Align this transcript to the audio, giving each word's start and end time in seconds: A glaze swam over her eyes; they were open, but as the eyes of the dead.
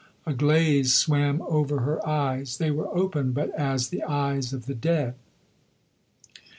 A 0.25 0.33
glaze 0.33 0.95
swam 0.95 1.43
over 1.43 1.81
her 1.81 2.03
eyes; 2.07 2.57
they 2.57 2.71
were 2.71 2.87
open, 2.87 3.33
but 3.33 3.53
as 3.53 3.89
the 3.89 4.01
eyes 4.01 4.51
of 4.51 4.65
the 4.65 4.73
dead. 4.73 5.13